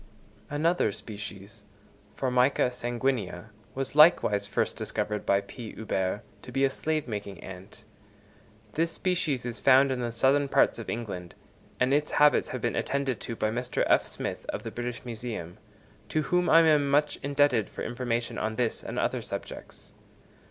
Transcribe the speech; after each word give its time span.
Another 0.49 0.91
species, 0.91 1.63
Formica 2.15 2.71
sanguinea, 2.71 3.51
was 3.75 3.93
likewise 3.93 4.47
first 4.47 4.75
discovered 4.75 5.27
by 5.27 5.41
P. 5.41 5.73
Huber 5.75 6.23
to 6.41 6.51
be 6.51 6.63
a 6.65 6.71
slave 6.71 7.07
making 7.07 7.39
ant. 7.43 7.83
This 8.73 8.91
species 8.91 9.45
is 9.45 9.59
found 9.59 9.91
in 9.91 9.99
the 9.99 10.11
southern 10.11 10.47
parts 10.47 10.79
of 10.79 10.89
England, 10.89 11.35
and 11.79 11.93
its 11.93 12.13
habits 12.13 12.47
have 12.49 12.61
been 12.61 12.75
attended 12.75 13.21
to 13.21 13.35
by 13.35 13.51
Mr. 13.51 13.83
F. 13.85 14.01
Smith, 14.01 14.43
of 14.49 14.63
the 14.63 14.71
British 14.71 15.05
Museum, 15.05 15.59
to 16.09 16.23
whom 16.23 16.49
I 16.49 16.61
am 16.61 16.89
much 16.89 17.19
indebted 17.21 17.69
for 17.69 17.83
information 17.83 18.39
on 18.39 18.55
this 18.55 18.81
and 18.83 18.97
other 18.97 19.21
subjects. 19.21 19.93